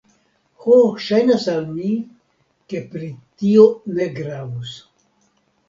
[0.61, 0.77] Ho,
[1.07, 1.91] ŝajnas al mi,
[2.73, 3.13] ke pri
[3.43, 4.77] tio ne gravus.